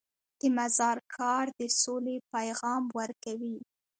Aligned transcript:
د 0.39 0.41
مزار 0.57 0.97
ښار 1.13 1.45
د 1.59 1.61
سولې 1.81 2.17
پیغام 2.33 2.83
ورکوي. 2.99 3.57